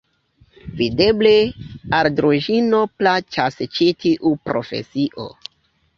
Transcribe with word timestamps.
Videble, 0.79 1.33
al 1.99 2.09
Druĵino 2.21 2.81
plaĉas 3.03 3.61
ĉi 3.77 3.91
tiu 4.05 4.37
profesio! 4.51 5.33